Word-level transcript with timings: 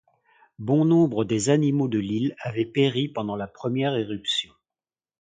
Bon 0.57 0.83
nombre 0.83 1.25
des 1.25 1.51
animaux 1.51 1.87
de 1.87 1.99
l’île 1.99 2.35
avaient 2.39 2.65
péri 2.65 3.07
pendant 3.07 3.35
la 3.35 3.45
première 3.45 3.95
éruption. 3.97 4.51